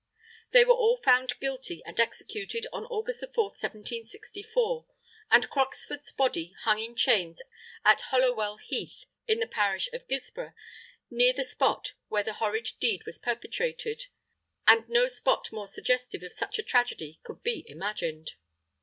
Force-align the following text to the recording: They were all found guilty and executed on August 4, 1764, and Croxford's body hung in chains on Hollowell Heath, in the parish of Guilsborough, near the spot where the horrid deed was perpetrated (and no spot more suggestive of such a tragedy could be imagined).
They 0.49 0.65
were 0.65 0.73
all 0.73 0.97
found 0.97 1.37
guilty 1.39 1.83
and 1.85 1.99
executed 1.99 2.65
on 2.73 2.85
August 2.85 3.23
4, 3.35 3.43
1764, 3.43 4.87
and 5.29 5.47
Croxford's 5.47 6.11
body 6.11 6.55
hung 6.63 6.79
in 6.79 6.95
chains 6.95 7.39
on 7.85 7.97
Hollowell 8.09 8.57
Heath, 8.57 9.05
in 9.27 9.39
the 9.39 9.45
parish 9.45 9.93
of 9.93 10.07
Guilsborough, 10.07 10.55
near 11.11 11.33
the 11.33 11.43
spot 11.43 11.93
where 12.07 12.23
the 12.23 12.33
horrid 12.33 12.71
deed 12.79 13.05
was 13.05 13.19
perpetrated 13.19 14.07
(and 14.67 14.89
no 14.89 15.07
spot 15.07 15.49
more 15.51 15.67
suggestive 15.67 16.23
of 16.23 16.33
such 16.33 16.57
a 16.57 16.63
tragedy 16.63 17.19
could 17.21 17.43
be 17.43 17.63
imagined). 17.67 18.31